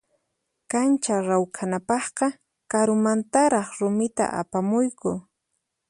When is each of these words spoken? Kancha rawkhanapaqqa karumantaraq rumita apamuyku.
Kancha 0.71 1.15
rawkhanapaqqa 1.27 2.27
karumantaraq 2.71 3.67
rumita 3.79 4.25
apamuyku. 4.41 5.11